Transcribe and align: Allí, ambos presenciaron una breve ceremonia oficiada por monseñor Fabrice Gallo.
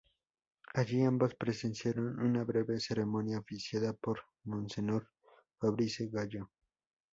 Allí, 0.73 1.05
ambos 1.05 1.35
presenciaron 1.35 2.19
una 2.21 2.43
breve 2.43 2.79
ceremonia 2.79 3.37
oficiada 3.37 3.93
por 3.93 4.19
monseñor 4.45 5.07
Fabrice 5.59 6.07
Gallo. 6.11 6.49